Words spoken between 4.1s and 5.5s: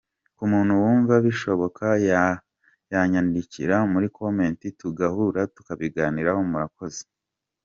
comment tugahura